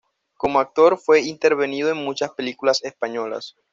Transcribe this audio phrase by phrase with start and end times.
[0.35, 3.55] Como actor ha intervenido en muchas películas españolas.